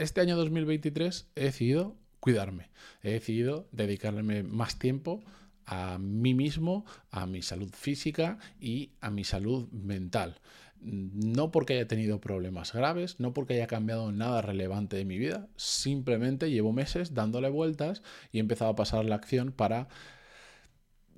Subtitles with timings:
[0.00, 2.70] este año 2023 he decidido cuidarme,
[3.02, 5.22] he decidido dedicarme más tiempo
[5.66, 10.40] a mí mismo, a mi salud física y a mi salud mental.
[10.80, 15.48] No porque haya tenido problemas graves, no porque haya cambiado nada relevante de mi vida,
[15.56, 19.88] simplemente llevo meses dándole vueltas y he empezado a pasar la acción para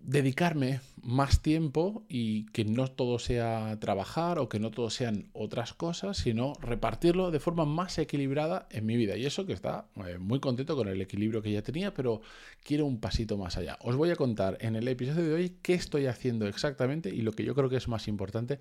[0.04, 5.74] dedicarme más tiempo y que no todo sea trabajar o que no todo sean otras
[5.74, 9.16] cosas, sino repartirlo de forma más equilibrada en mi vida.
[9.16, 12.20] Y eso que está eh, muy contento con el equilibrio que ya tenía, pero
[12.62, 13.78] quiero un pasito más allá.
[13.80, 17.32] Os voy a contar en el episodio de hoy qué estoy haciendo exactamente y lo
[17.32, 18.60] que yo creo que es más importante,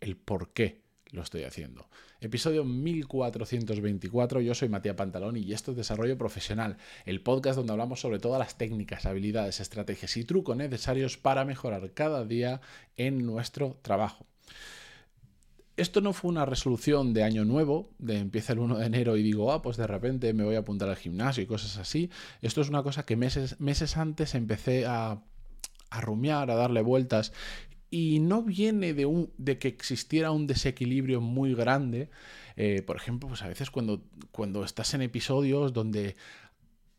[0.00, 1.88] el por qué lo estoy haciendo.
[2.20, 6.76] Episodio 1424, yo soy Matías Pantalón y esto es Desarrollo Profesional,
[7.06, 11.92] el podcast donde hablamos sobre todas las técnicas, habilidades, estrategias y trucos necesarios para mejorar
[11.94, 12.60] cada día
[12.96, 14.26] en nuestro trabajo.
[15.76, 19.22] Esto no fue una resolución de año nuevo, de empieza el 1 de enero y
[19.22, 22.10] digo, ah, pues de repente me voy a apuntar al gimnasio y cosas así.
[22.42, 25.22] Esto es una cosa que meses, meses antes empecé a,
[25.90, 27.32] a rumiar, a darle vueltas
[27.90, 32.10] y no viene de, un, de que existiera un desequilibrio muy grande.
[32.56, 36.16] Eh, por ejemplo, pues a veces cuando, cuando estás en episodios donde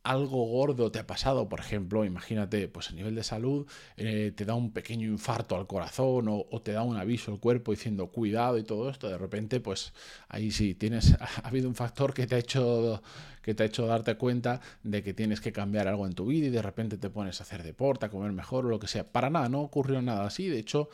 [0.03, 4.45] algo gordo te ha pasado, por ejemplo, imagínate, pues a nivel de salud, eh, te
[4.45, 8.57] da un pequeño infarto al corazón o, te da un aviso al cuerpo diciendo cuidado
[8.57, 9.93] y todo esto, de repente, pues
[10.27, 13.01] ahí sí, tienes, ha habido un factor que te ha hecho
[13.41, 16.47] que te ha hecho darte cuenta de que tienes que cambiar algo en tu vida
[16.47, 19.05] y de repente te pones a hacer deporte, a comer mejor o lo que sea.
[19.05, 20.47] Para nada, no ocurrió nada así.
[20.49, 20.89] De hecho,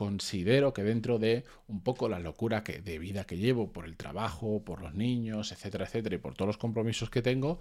[0.00, 3.98] considero que dentro de un poco la locura que, de vida que llevo por el
[3.98, 7.58] trabajo, por los niños, etcétera, etcétera, y por todos los compromisos que tengo,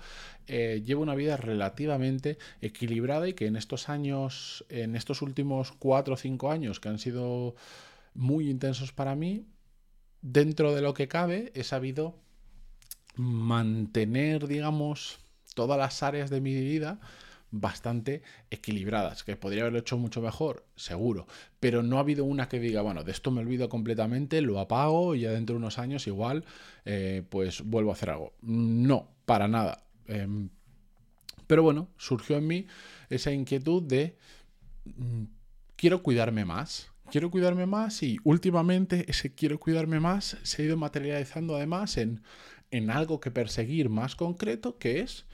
[0.47, 6.13] eh, llevo una vida relativamente equilibrada y que en estos años, en estos últimos cuatro
[6.13, 7.55] o cinco años que han sido
[8.13, 9.45] muy intensos para mí,
[10.21, 12.15] dentro de lo que cabe, he sabido
[13.17, 15.19] mantener, digamos,
[15.55, 17.01] todas las áreas de mi vida
[17.51, 21.27] bastante equilibradas, que podría haberlo hecho mucho mejor, seguro,
[21.59, 25.15] pero no ha habido una que diga, bueno, de esto me olvido completamente, lo apago
[25.15, 26.45] y ya dentro de unos años igual,
[26.85, 28.33] eh, pues vuelvo a hacer algo.
[28.41, 29.83] No, para nada.
[30.07, 30.49] Em,
[31.47, 32.67] pero bueno, surgió en mí
[33.09, 34.15] esa inquietud de,
[34.85, 35.23] mm,
[35.75, 40.77] quiero cuidarme más, quiero cuidarme más y últimamente ese quiero cuidarme más se ha ido
[40.77, 42.21] materializando además en,
[42.69, 45.25] en algo que perseguir más concreto, que es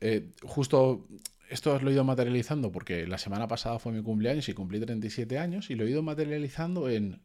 [0.00, 1.06] eh, justo
[1.48, 5.38] esto lo he ido materializando porque la semana pasada fue mi cumpleaños y cumplí 37
[5.38, 7.20] años y lo he ido materializando en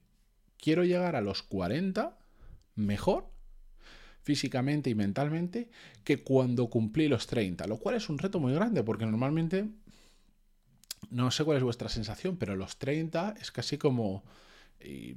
[0.58, 2.18] quiero llegar a los 40
[2.76, 3.30] mejor
[4.22, 5.70] físicamente y mentalmente
[6.04, 9.68] que cuando cumplí los 30, lo cual es un reto muy grande porque normalmente
[11.10, 14.24] no sé cuál es vuestra sensación, pero los 30 es casi como
[14.84, 15.16] eh,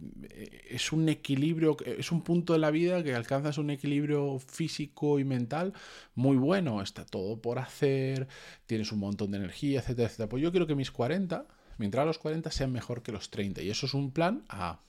[0.71, 5.25] es un equilibrio, es un punto de la vida que alcanzas un equilibrio físico y
[5.25, 5.73] mental
[6.15, 6.83] muy bueno.
[6.83, 8.29] Está todo por hacer,
[8.67, 10.29] tienes un montón de energía, etcétera, etcétera.
[10.29, 11.47] Pues yo quiero que mis 40,
[11.79, 13.63] mientras los 40 sean mejor que los 30.
[13.63, 14.81] Y eso es un plan a,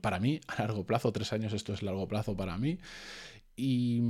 [0.00, 2.78] para mí, a largo plazo, tres años esto es largo plazo para mí.
[3.56, 4.00] Y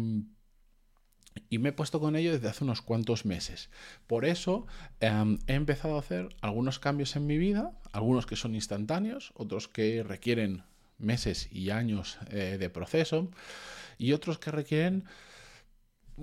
[1.49, 3.71] y me he puesto con ello desde hace unos cuantos meses.
[4.07, 4.67] Por eso
[5.01, 9.69] em, he empezado a hacer algunos cambios en mi vida, algunos que son instantáneos, otros
[9.69, 10.65] que requieren
[10.99, 13.31] meses y años eh, de proceso,
[13.99, 15.05] y otros que requieren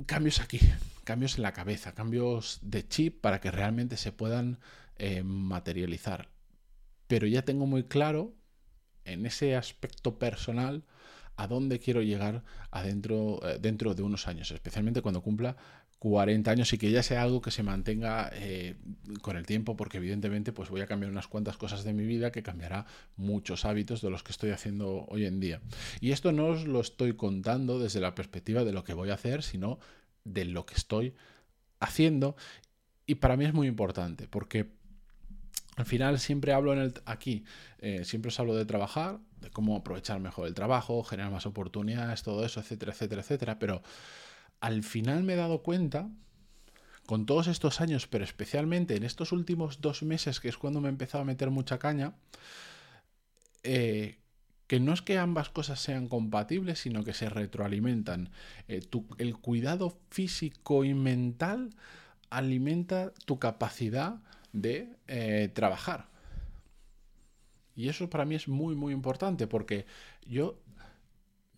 [0.05, 0.59] cambios aquí,
[1.03, 4.59] cambios en la cabeza, cambios de chip para que realmente se puedan
[4.97, 6.29] eh, materializar.
[7.07, 8.33] Pero ya tengo muy claro
[9.05, 10.83] en ese aspecto personal
[11.39, 15.55] a dónde quiero llegar adentro, eh, dentro de unos años, especialmente cuando cumpla
[15.97, 18.75] 40 años y que ya sea algo que se mantenga eh,
[19.21, 22.31] con el tiempo, porque evidentemente pues voy a cambiar unas cuantas cosas de mi vida
[22.31, 22.85] que cambiará
[23.15, 25.61] muchos hábitos de los que estoy haciendo hoy en día.
[26.01, 29.13] Y esto no os lo estoy contando desde la perspectiva de lo que voy a
[29.13, 29.79] hacer, sino
[30.25, 31.13] de lo que estoy
[31.79, 32.35] haciendo.
[33.05, 34.71] Y para mí es muy importante, porque
[35.77, 37.45] al final siempre hablo en el, aquí,
[37.77, 42.23] eh, siempre os hablo de trabajar, de cómo aprovechar mejor el trabajo, generar más oportunidades,
[42.23, 43.59] todo eso, etcétera, etcétera, etcétera.
[43.59, 43.81] Pero
[44.59, 46.09] al final me he dado cuenta,
[47.09, 50.89] con todos estos años, pero especialmente en estos últimos dos meses, que es cuando me
[50.89, 52.13] he empezado a meter mucha caña,
[53.63, 54.19] eh,
[54.67, 58.29] que no es que ambas cosas sean compatibles, sino que se retroalimentan.
[58.67, 58.81] Eh,
[59.17, 61.71] el cuidado físico y mental
[62.29, 64.21] alimenta tu capacidad
[64.53, 66.09] de eh, trabajar.
[67.79, 69.85] Y eso para mí es muy, muy importante porque
[70.25, 70.59] yo,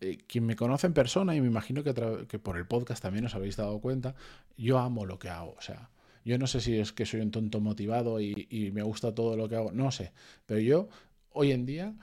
[0.02, 1.94] eh, quien me conoce en persona, y me imagino que,
[2.38, 4.14] por el podcast también os habéis dado cuenta,
[4.56, 5.56] yo amo lo que hago.
[5.58, 5.90] O sea,
[6.24, 9.50] yo no sé si es que soy un tonto motivado y me gusta todo lo
[9.50, 10.14] que hago, no sé.
[10.46, 10.90] Pero yo,
[11.32, 11.96] hoy en día,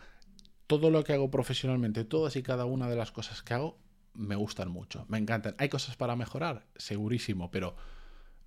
[0.67, 3.79] todo lo que hago profesionalmente, todas y cada una de las cosas que hago,
[4.15, 5.55] me gustan mucho, me encantan.
[5.59, 6.67] ¿Hay cosas para mejorar?
[6.75, 7.77] Segurísimo, pero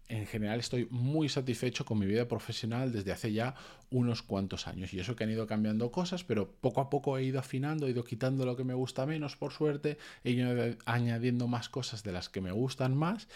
[0.08, 3.56] en general estoy muy satisfecho con mi vida profesional desde hace ya
[3.90, 4.94] unos cuantos años.
[4.94, 7.92] Y eso que han ido cambiando cosas, pero poco a poco he ido afinando, he
[7.92, 12.12] ido quitando lo que me gusta menos, por suerte, he ido añadiendo más cosas de
[12.12, 13.28] las que me gustan más.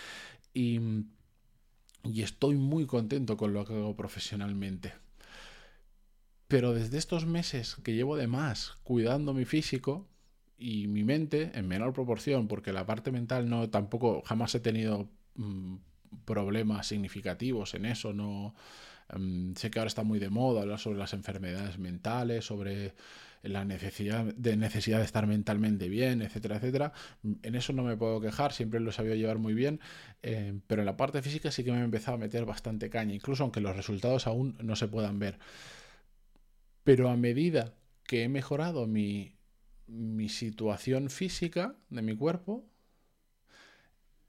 [0.53, 0.79] Y,
[2.15, 4.93] estoy muy contento con lo que hago profesionalmente.
[6.47, 10.07] Pero desde estos meses que llevo de más cuidando mi físico,
[10.57, 15.09] y mi mente en menor proporción, porque la parte mental no tampoco jamás he tenido
[15.35, 15.75] mm,
[16.25, 18.55] problemas significativos en eso, no
[19.09, 22.93] em, sé que ahora está muy de moda hablar sobre las enfermedades mentales, sobre
[23.47, 26.93] la necesidad de necesidad de estar mentalmente bien, etcétera, etcétera.
[27.43, 29.79] En eso no me puedo quejar, siempre lo he sabido llevar muy bien,
[30.23, 33.13] eh, pero en la parte física sí que me he empezado a meter bastante caña,
[33.13, 35.39] incluso aunque los resultados aún no se puedan ver.
[36.83, 37.73] Pero a medida
[38.03, 39.35] que he mejorado mi,
[39.87, 42.74] mi situación física de mi cuerpo, mm,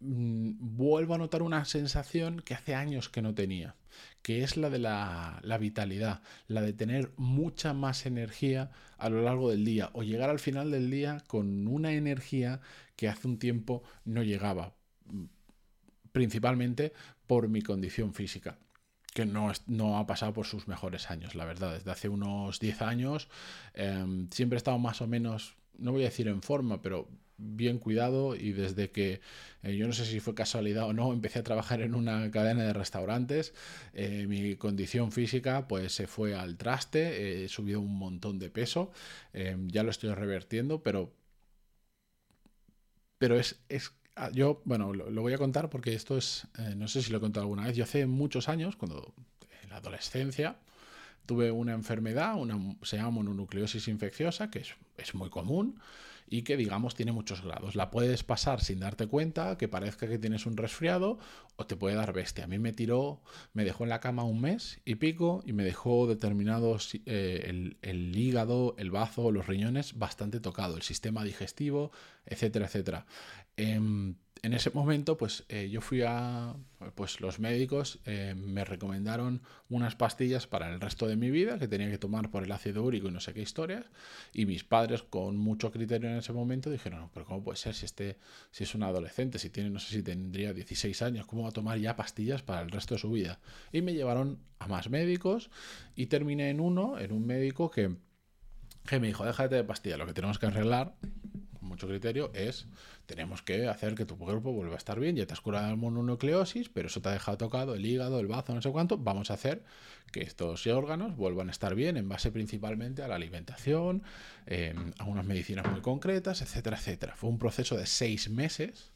[0.00, 3.76] vuelvo a notar una sensación que hace años que no tenía,
[4.22, 9.50] que es la de la, vitalidad, la de tener mucha más energía a lo largo
[9.50, 12.60] del día o llegar al final del día con una energía
[12.96, 14.74] que hace un tiempo no llegaba,
[16.12, 16.92] principalmente
[17.26, 18.58] por mi condición física
[19.14, 21.72] que no, no, ha pasado por sus mejores años, la verdad.
[21.72, 23.30] Desde hace unos 10 años
[23.72, 27.08] em, siempre he estado más o menos, no voy a decir en forma, pero
[27.38, 29.20] bien cuidado y desde que
[29.62, 32.64] eh, yo no sé si fue casualidad o no, empecé a trabajar en una cadena
[32.64, 33.54] de restaurantes,
[33.94, 38.90] eh, mi condición física pues se fue al traste, he subido un montón de peso,
[39.32, 41.12] em, ya lo estoy revertiendo, pero,
[43.18, 46.88] pero es, es Ah, yo, bueno, lo, voy a contar porque esto es, eh, no
[46.88, 49.12] sé si lo he contado alguna vez, yo hace muchos años, cuando
[49.62, 50.56] en la adolescencia,
[51.26, 55.78] tuve una enfermedad, una, se llama mononucleosis infecciosa, que es, es muy común,
[56.28, 57.74] y que digamos tiene muchos grados.
[57.74, 61.18] La puedes pasar sin darte cuenta, que parezca que tienes un resfriado
[61.56, 62.44] o te puede dar bestia.
[62.44, 65.64] A mí me tiró, me dejó en la cama un mes y pico y me
[65.64, 71.92] dejó determinados eh, el, el, hígado, el bazo, los riñones bastante tocado, el sistema digestivo,
[72.26, 73.06] etcétera, etcétera.
[73.56, 76.54] Em, en ese momento, pues eh, yo fui a,
[76.94, 81.68] pues los médicos eh, me recomendaron unas pastillas para el resto de mi vida que
[81.68, 83.86] tenía que tomar por el ácido úrico y no sé qué historias.
[84.32, 87.74] Y mis padres, con mucho criterio en ese momento, dijeron, no, pero ¿cómo puede ser
[87.74, 88.18] si, este,
[88.50, 91.52] si es un adolescente, si tiene, no sé si tendría 16 años, ¿cómo va a
[91.52, 93.40] tomar ya pastillas para el resto de su vida?
[93.72, 95.50] Y me llevaron a más médicos
[95.94, 97.96] y terminé en uno, en un médico que,
[98.86, 100.94] que me dijo, déjate de pastillas, lo que tenemos que arreglar
[101.66, 102.66] mucho criterio, es
[103.06, 105.76] tenemos que hacer que tu cuerpo vuelva a estar bien, ya te has curado la
[105.76, 109.30] mononucleosis, pero eso te ha dejado tocado el hígado, el bazo, no sé cuánto, vamos
[109.30, 109.62] a hacer
[110.12, 114.02] que estos órganos vuelvan a estar bien en base principalmente a la alimentación,
[114.46, 117.14] em, a unas medicinas muy concretas, etcétera, etcétera.
[117.16, 118.92] Fue un proceso de seis meses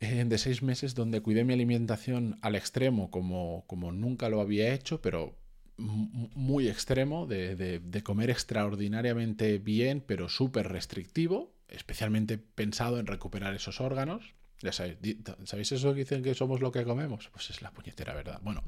[0.00, 4.72] eh, de seis meses donde cuidé mi alimentación al extremo como, como nunca lo había
[4.72, 5.34] hecho, pero
[5.78, 14.34] muy extremo, de, comer extraordinariamente bien, pero súper restrictivo, especialmente pensado en recuperar esos órganos.
[14.60, 14.96] Ya sabéis,
[15.44, 17.28] ¿sabéis eso que dicen que somos lo que comemos?
[17.32, 18.40] Pues es la puñetera verdad.
[18.42, 18.64] Bueno,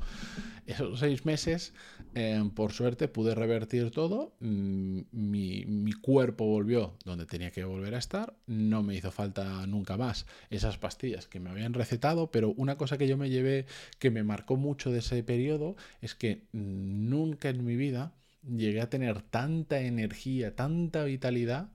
[0.66, 1.74] esos seis meses,
[2.14, 4.32] em, por suerte, pude revertir todo.
[4.38, 8.34] Mm, mi, mi, cuerpo volvió donde tenía que volver a estar.
[8.46, 12.96] No me hizo falta nunca más esas pastillas que me habían recetado, pero una cosa
[12.96, 13.66] que yo me llevé,
[13.98, 18.12] que me marcó mucho de ese periodo, es que nunca en mi vida
[18.46, 21.70] llegué a tener tanta energía, tanta vitalidad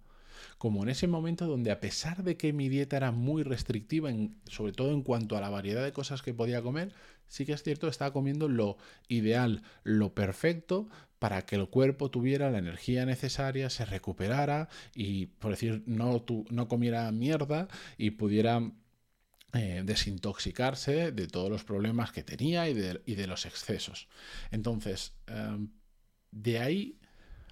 [0.57, 4.11] como en ese momento donde a pesar de que mi dieta era muy restrictiva,
[4.45, 6.93] sobre todo en cuanto a la variedad de cosas que podía comer,
[7.27, 10.87] sí que es cierto, estaba comiendo lo ideal, lo perfecto
[11.19, 16.67] para que el cuerpo tuviera la energía necesaria, se recuperara y, por decir, no, no
[16.67, 18.61] comiera mierda y pudiera
[19.53, 24.09] eh, desintoxicarse de todos los problemas que tenía y de, los excesos.
[24.51, 25.69] Entonces, em,
[26.31, 26.99] de ahí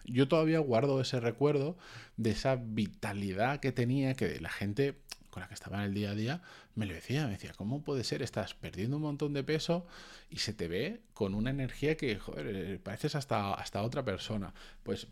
[0.05, 1.77] yo todavía guardo ese recuerdo
[2.17, 6.12] de esa vitalidad que tenía, que la gente con la que estaba en el día
[6.12, 6.41] a día
[6.75, 8.22] me lo decía, me decía, ¿cómo puede ser?
[8.22, 9.86] Estás perdiendo un montón de peso
[10.29, 14.53] y se te ve con una energía que, joder, pareces hasta, hasta otra persona.
[14.83, 15.07] Pues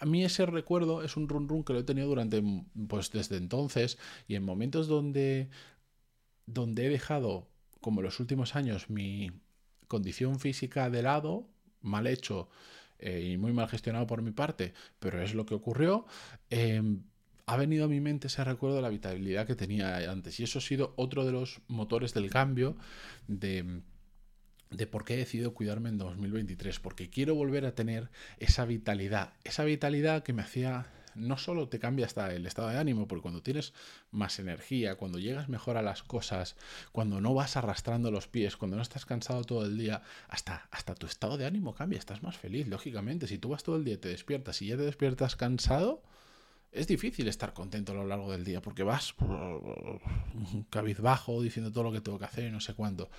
[0.00, 2.42] a mí ese recuerdo es un run run que lo he tenido durante,
[2.88, 5.48] pues desde entonces y en momentos donde,
[6.46, 7.48] donde he dejado,
[7.80, 9.30] como los últimos años, mi
[9.88, 11.46] condición física de lado,
[11.80, 12.48] mal hecho,
[13.02, 16.06] eh, y muy mal gestionado por mi parte, pero es lo que ocurrió.
[16.50, 17.02] Em,
[17.46, 20.38] ha venido a mi mente ese recuerdo de la vitalidad que tenía antes.
[20.40, 22.76] Y eso ha sido otro de los motores del cambio
[23.26, 23.82] de,
[24.70, 26.78] de por qué he decidido cuidarme en 2023.
[26.78, 29.32] Porque quiero volver a tener esa vitalidad.
[29.44, 33.22] Esa vitalidad que me hacía no solo te cambia hasta el estado de ánimo, porque
[33.22, 33.72] cuando tienes
[34.10, 36.56] más energía, cuando llegas mejor a las cosas,
[36.92, 40.94] cuando no vas arrastrando los pies, cuando no estás cansado todo el día, hasta, hasta
[40.94, 43.26] tu estado de ánimo cambia, estás más feliz, lógicamente.
[43.26, 46.02] Si tú vas todo el día te despiertas y ya te despiertas cansado,
[46.72, 49.14] es difícil estar contento a lo largo del día porque vas
[50.70, 53.10] cabizbajo diciendo todo lo que tengo que hacer y no sé cuánto.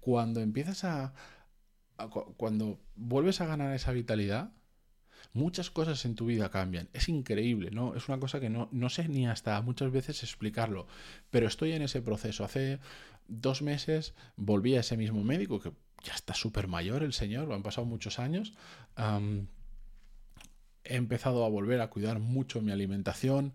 [0.00, 1.12] Cuando empiezas a,
[2.36, 4.52] cuando vuelves a ganar esa vitalidad,
[5.32, 6.88] muchas cosas en tu vida cambian.
[6.92, 7.94] Es increíble, ¿no?
[7.94, 10.86] Es una cosa que no, no sé ni hasta muchas veces explicarlo,
[11.30, 12.44] pero estoy en ese proceso.
[12.44, 12.78] Hace
[13.28, 15.72] dos meses volví a ese mismo médico que
[16.04, 18.52] ya está súper mayor el señor, han pasado muchos años
[20.84, 23.54] he empezado a volver a cuidar mucho mi alimentación.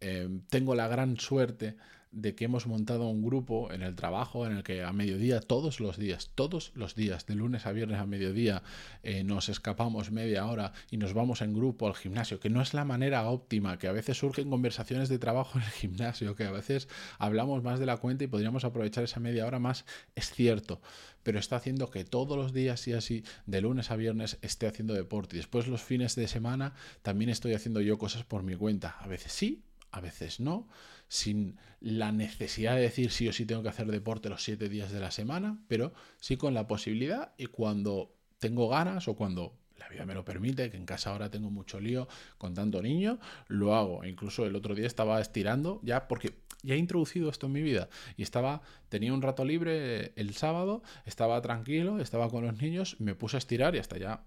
[0.00, 1.76] Eh, tengo la gran suerte
[2.14, 5.80] de que hemos montado un grupo en el trabajo en el que a mediodía, todos
[5.80, 8.62] los días, todos los días, de lunes a viernes a mediodía,
[9.02, 12.74] eh, nos escapamos media hora y nos vamos en grupo al gimnasio, que no es
[12.74, 16.50] la manera óptima, que a veces surgen conversaciones de trabajo en el gimnasio, que a
[16.50, 20.80] veces hablamos más de la cuenta y podríamos aprovechar esa media hora más, es cierto,
[21.24, 24.94] pero está haciendo que todos los días y así, de lunes a viernes, esté haciendo
[24.94, 25.36] deporte.
[25.36, 28.96] Y después los fines de semana también estoy haciendo yo cosas por mi cuenta.
[29.00, 29.64] A veces sí,
[29.94, 30.68] a veces no,
[31.06, 34.90] sin la necesidad de decir sí o sí tengo que hacer deporte los siete días
[34.90, 39.88] de la semana, pero sí con la posibilidad y cuando tengo ganas o cuando la
[39.88, 42.08] vida me lo permite, que en casa ahora tengo mucho lío
[42.38, 44.04] con tanto niño, lo hago.
[44.04, 47.88] Incluso el otro día estaba estirando ya porque ya he introducido esto en mi vida
[48.16, 53.14] y estaba, tenía un rato libre el sábado, estaba tranquilo, estaba con los niños, me
[53.14, 54.24] puse a estirar y hasta ya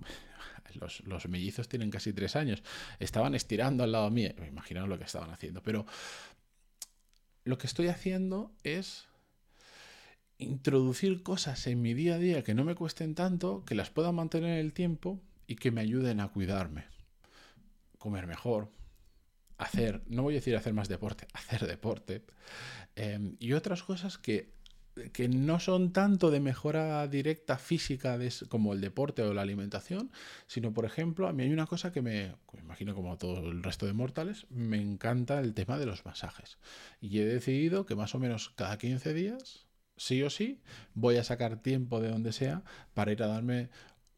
[1.05, 2.63] los, mellizos tienen casi tres años,
[2.99, 5.85] estaban estirando al lado mío, me imagino lo que estaban haciendo, pero
[7.43, 9.07] lo que estoy haciendo es
[10.37, 14.11] introducir cosas en mi día a día que no me cuesten tanto, que las pueda
[14.11, 16.85] mantener en el tiempo y que me ayuden a cuidarme.
[17.97, 18.69] Comer mejor,
[19.57, 22.23] hacer, no voy a decir hacer más deporte, hacer deporte,
[22.95, 24.57] em, y otras cosas que
[25.13, 28.17] que no son tanto de mejora directa física
[28.49, 30.11] como el deporte o la alimentación,
[30.47, 33.63] sino, por ejemplo, a mí hay una cosa que me, me imagino como todo el
[33.63, 36.57] resto de mortales, me encanta el tema de los masajes.
[37.01, 40.61] Y he decidido que más o menos cada 15 días, sí o sí,
[40.93, 43.69] voy a sacar tiempo de donde sea para ir a darme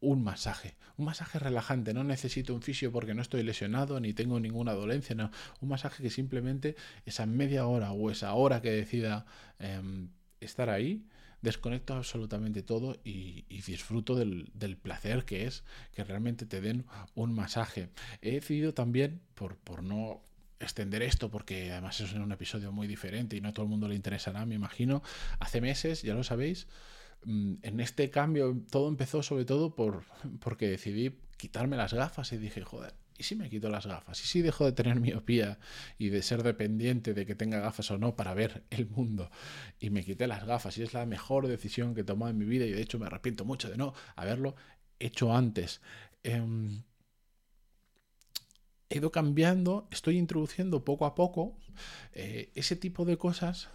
[0.01, 1.93] un masaje, un masaje relajante.
[1.93, 5.15] No necesito un fisio porque no estoy lesionado ni tengo ninguna dolencia.
[5.15, 6.75] No, un masaje que simplemente
[7.05, 9.25] esa media hora o esa hora que decida
[9.59, 11.05] em, estar ahí,
[11.41, 15.63] desconecto absolutamente todo y, disfruto del, placer que es
[15.93, 17.89] que realmente te den un masaje.
[18.21, 20.21] He decidido también, por, por no
[20.59, 23.87] extender esto, porque además es un episodio muy diferente y no a todo el mundo
[23.87, 25.01] le interesará, me imagino,
[25.39, 26.67] hace meses, ya lo sabéis,
[27.25, 30.03] en este cambio todo empezó sobre todo por,
[30.39, 34.23] porque decidí quitarme las gafas y dije, joder, ¿y si me quito las gafas?
[34.23, 35.59] ¿Y si dejo de tener miopía
[35.97, 39.29] y de ser dependiente de que tenga gafas o no para ver el mundo?
[39.79, 42.45] Y me quité las gafas y es la mejor decisión que he tomado en mi
[42.45, 44.55] vida y de hecho me arrepiento mucho de no haberlo
[44.99, 45.81] hecho antes.
[46.23, 46.83] Em,
[48.89, 51.57] he ido cambiando, estoy introduciendo poco a poco
[52.13, 53.69] eh, ese tipo de cosas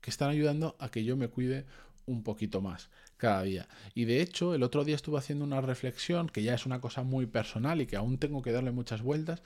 [0.00, 1.64] que están ayudando a que yo me cuide
[2.06, 3.68] un poquito más cada día.
[3.94, 7.02] Y de hecho, el otro día estuve haciendo una reflexión que ya es una cosa
[7.02, 9.42] muy personal y que aún tengo que darle muchas vueltas.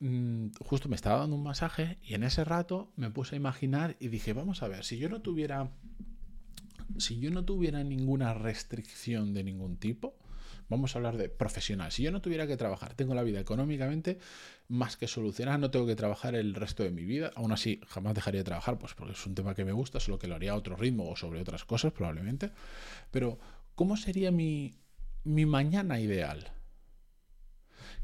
[0.00, 3.96] Mm, justo me estaba dando un masaje y en ese rato me puse a imaginar
[4.00, 5.70] y dije, vamos a ver, si yo no tuviera
[6.98, 10.14] si yo no tuviera ninguna restricción de ningún tipo,
[10.68, 11.92] Vamos a hablar de profesional.
[11.92, 14.18] Si yo no tuviera que trabajar, tengo la vida económicamente
[14.68, 17.30] más que solucionada, no tengo que trabajar el resto de mi vida.
[17.34, 20.18] Aún así, jamás dejaría de trabajar, pues porque es un tema que me gusta, solo
[20.18, 22.50] que lo haría a otro ritmo o sobre otras cosas probablemente.
[23.10, 23.38] Pero,
[23.74, 24.74] ¿cómo sería mi,
[25.24, 26.52] mi mañana ideal?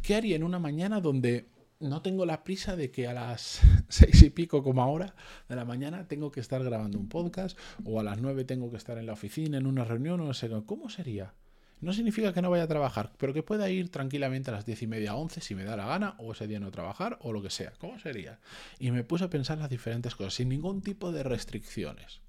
[0.02, 1.48] ¿Qué haría en una mañana donde
[1.80, 5.14] no tengo la prisa de que a las seis y pico como ahora
[5.48, 8.76] de la mañana tengo que estar grabando un podcast o a las nueve tengo que
[8.76, 11.34] estar en la oficina en una reunión o no sé cómo sería
[11.80, 14.82] no significa que no vaya a trabajar, pero que pueda ir tranquilamente a las diez
[14.82, 17.42] y media, once, si me da la gana, o ese día no trabajar, o lo
[17.42, 17.72] que sea.
[17.78, 18.40] ¿Cómo sería?
[18.78, 22.20] Y me puse a pensar las diferentes cosas, sin ningún tipo de restricciones.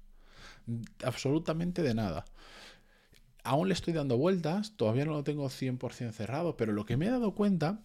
[1.04, 2.24] Absolutamente de nada.
[3.42, 7.06] Aún le estoy dando vueltas, todavía no lo tengo 100% cerrado, pero lo que me
[7.06, 7.80] he dado cuenta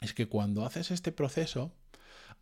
[0.00, 1.72] es que cuando haces este proceso,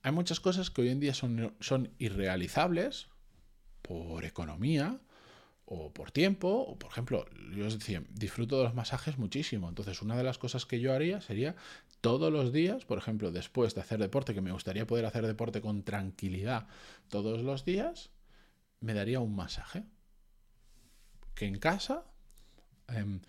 [0.03, 3.09] hay muchas cosas que hoy en día son, son irrealizables
[3.83, 4.99] por economía,
[5.67, 9.69] o por tiempo, o por ejemplo, yo os decía, disfruto de los masajes muchísimo.
[9.69, 11.57] Entonces, una de las cosas que yo haría sería
[12.01, 15.61] todos los días, por ejemplo, después de hacer deporte, que me gustaría poder hacer deporte
[15.61, 16.69] con tranquilidad
[17.09, 18.11] todos los días,
[18.81, 19.83] me daría un masaje.
[21.35, 22.05] Que en casa,
[22.87, 23.21] em,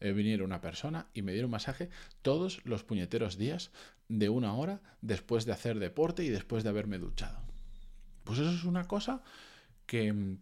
[0.00, 1.90] eh, viniera una persona y me diera un masaje
[2.22, 3.70] todos los puñeteros días
[4.08, 7.38] de una hora después de hacer deporte y después de haberme duchado.
[8.24, 9.22] Pues eso es una cosa
[9.86, 10.38] que,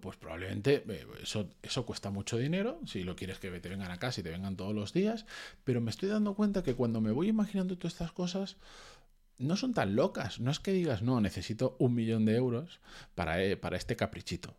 [0.00, 3.98] pues probablemente eh, eso, eso cuesta mucho dinero, si lo quieres que te vengan a
[3.98, 5.26] casa y te vengan todos los días,
[5.64, 8.56] pero me estoy dando cuenta que cuando me voy imaginando todas estas cosas,
[9.38, 10.40] no son tan locas.
[10.40, 12.80] No es que digas, no, necesito un millón de euros
[13.14, 14.56] para, eh, para este caprichito.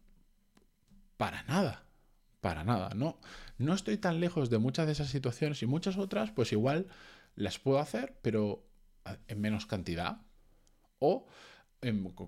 [1.17, 1.83] Para nada.
[2.41, 2.91] Para nada.
[2.95, 3.19] No,
[3.57, 6.87] no estoy tan lejos de muchas de esas situaciones y muchas otras, pues igual
[7.35, 8.63] las puedo hacer, pero
[9.27, 10.21] en menos cantidad.
[10.99, 11.27] O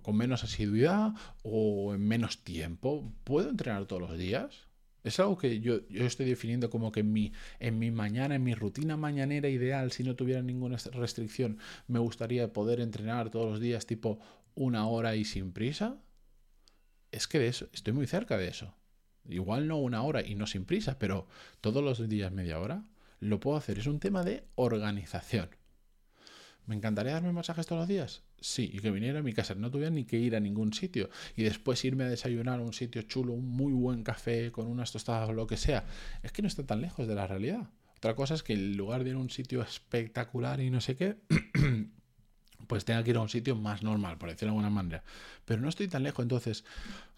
[0.02, 3.12] con menos asiduidad o en menos tiempo.
[3.24, 4.68] ¿Puedo entrenar todos los días?
[5.04, 8.44] Es algo que yo, yo, estoy definiendo como que en mi, en mi mañana, en
[8.44, 13.60] mi rutina mañanera ideal, si no tuviera ninguna restricción, me gustaría poder entrenar todos los
[13.60, 14.20] días tipo
[14.54, 15.98] una hora y sin prisa.
[17.12, 18.76] Es que de eso, estoy muy cerca de eso.
[19.28, 21.28] Igual no una hora y no sin prisa, pero
[21.62, 22.84] todos los días media hora
[23.20, 23.80] lo puedo hacer.
[23.80, 25.50] Es un tema de organización.
[26.72, 28.24] ¿Me encantaría darme masajes todos los días?
[28.40, 31.10] Sí, y que viniera a mi casa, no tuviera ni que ir a ningún sitio
[31.36, 34.94] y después irme a desayunar a un sitio chulo, un muy buen café con unas
[34.94, 35.84] tostadas o lo que sea.
[36.24, 37.70] Es que no está tan lejos de la realidad.
[37.98, 40.96] Otra cosa es que en lugar de ir a un sitio espectacular y no sé
[40.96, 41.18] qué,
[42.72, 45.04] pues tenga que ir a un sitio más normal, por decirlo de alguna manera.
[45.44, 46.24] Pero no estoy tan lejos.
[46.24, 46.64] Entonces,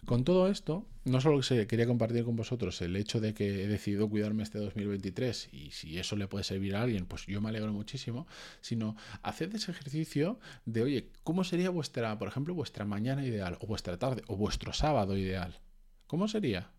[0.04, 3.68] con todo esto, no solo que quería compartir con vosotros el hecho de que he
[3.68, 7.50] decidido cuidarme este 2023 y si eso le puede servir a alguien, pues yo me
[7.50, 8.26] alegro muchísimo,
[8.62, 13.68] sino haced ese ejercicio de, oye, ¿cómo sería vuestra, por ejemplo, vuestra mañana ideal o
[13.68, 15.60] vuestra tarde o vuestro sábado ideal?
[16.08, 16.73] ¿Cómo sería?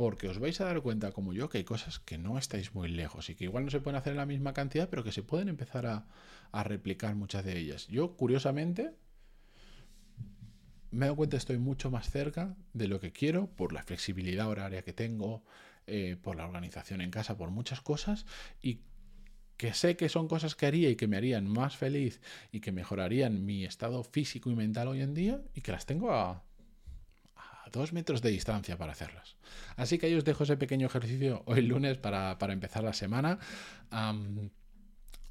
[0.00, 2.88] Porque os vais a dar cuenta, como yo, que hay cosas que no estáis muy
[2.88, 5.22] lejos y que igual no se pueden hacer en la misma cantidad, pero que se
[5.22, 6.06] pueden empezar a,
[6.64, 7.86] replicar muchas de ellas.
[7.88, 8.94] Yo, curiosamente,
[10.90, 14.48] me he dado cuenta estoy mucho más cerca de lo que quiero por la flexibilidad
[14.48, 15.44] horaria que tengo,
[15.86, 18.24] eh, por la organización en casa, por muchas cosas
[18.62, 18.80] y
[19.58, 22.72] que sé que son cosas que haría y que me harían más feliz y que
[22.72, 26.42] mejorarían mi estado físico y mental hoy en día y que las tengo a
[27.70, 29.36] dos metros de distancia para hacerlas.
[29.76, 33.38] Así que ahí os dejo ese pequeño ejercicio hoy lunes para, empezar la semana.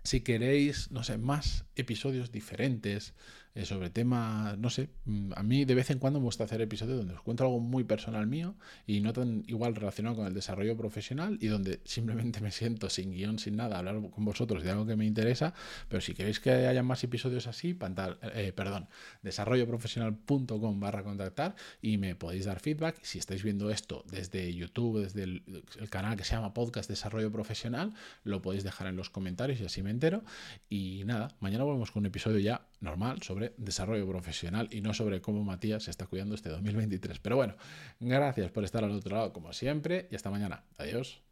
[0.04, 3.14] si queréis, no sé, más episodios diferentes,
[3.56, 6.62] eh, sobre temas, no sé, mm, a mí de vez en cuando me gusta hacer
[6.62, 10.34] episodios donde os cuento algo muy personal mío y no tan igual relacionado con el
[10.34, 14.70] desarrollo profesional y donde simplemente me siento sin guion, sin nada, hablar con vosotros de
[14.70, 15.54] algo que me interesa,
[15.88, 18.88] pero si queréis que haya más episodios así, pantal, eh, perdón,
[19.24, 23.00] desarrolloprofesional.com barra contactar y me podéis dar feedback.
[23.02, 27.32] Si estáis viendo esto desde YouTube, desde el, el canal que se llama Podcast Desarrollo
[27.32, 30.24] Profesional, lo podéis dejar en los comentarios y así me entero.
[30.70, 35.22] Y nada, mañana volvemos con un episodio ya normal sobre desarrollo profesional y no sobre
[35.22, 37.20] cómo Matías se está cuidando este 2023.
[37.20, 37.56] Pero bueno,
[38.00, 40.64] gracias por estar al otro lado como siempre y hasta mañana.
[40.78, 41.29] Adiós.